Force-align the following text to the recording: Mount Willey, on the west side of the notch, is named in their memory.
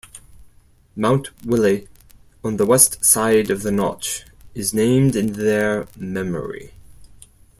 Mount 0.95 1.27
Willey, 1.45 1.87
on 2.43 2.57
the 2.57 2.65
west 2.65 3.05
side 3.05 3.51
of 3.51 3.61
the 3.61 3.71
notch, 3.71 4.25
is 4.55 4.73
named 4.73 5.15
in 5.15 5.33
their 5.33 5.87
memory. 5.95 6.71